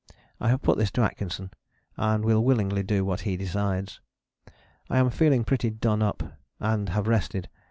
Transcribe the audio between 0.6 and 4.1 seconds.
put this to Atkinson and will willingly do what he decides.